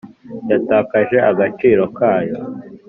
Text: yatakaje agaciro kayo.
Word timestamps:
yatakaje 0.51 1.17
agaciro 1.29 1.83
kayo. 1.97 2.35